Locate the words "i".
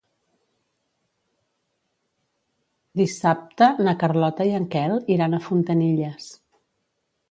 4.53-4.59